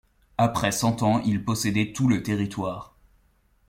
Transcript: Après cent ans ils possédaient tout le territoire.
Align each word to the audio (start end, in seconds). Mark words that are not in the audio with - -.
Après 0.39 0.71
cent 0.71 1.03
ans 1.03 1.21
ils 1.25 1.45
possédaient 1.45 1.93
tout 1.93 2.07
le 2.07 2.23
territoire. 2.23 2.95